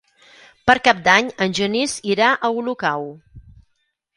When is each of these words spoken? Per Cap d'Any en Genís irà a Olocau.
Per 0.69 0.75
Cap 0.87 1.03
d'Any 1.07 1.29
en 1.47 1.53
Genís 1.59 1.95
irà 2.15 2.31
a 2.49 2.53
Olocau. 2.63 3.07